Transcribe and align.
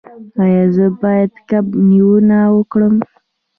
ایا 0.43 0.63
زه 0.75 0.85
باید 1.01 1.31
کب 1.49 1.65
نیونه 1.89 2.39
وکړم؟ 2.55 2.95